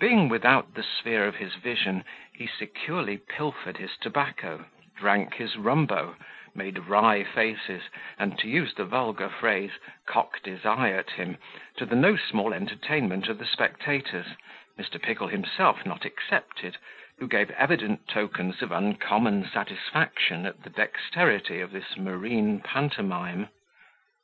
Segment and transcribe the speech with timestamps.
[0.00, 4.64] Being without the sphere of his vision, he securely pilfered his tobacco,
[4.96, 6.16] drank his rumbo,
[6.56, 7.84] made wry faces,
[8.18, 9.70] and, to use the vulgar phrase,
[10.06, 11.38] cocked his eye at him,
[11.76, 14.26] to the no small entertainment of the spectators,
[14.76, 15.00] Mr.
[15.00, 16.76] Pickle himself not excepted,
[17.20, 23.46] who gave evident tokens of uncommon satisfaction at the dexterity of this marine pantomime.